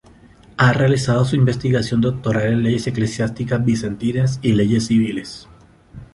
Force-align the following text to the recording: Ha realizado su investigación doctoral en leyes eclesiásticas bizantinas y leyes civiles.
Ha 0.57 0.73
realizado 0.73 1.23
su 1.25 1.35
investigación 1.35 2.01
doctoral 2.01 2.47
en 2.47 2.63
leyes 2.63 2.87
eclesiásticas 2.87 3.63
bizantinas 3.63 4.39
y 4.41 4.53
leyes 4.53 4.87
civiles. 4.87 5.47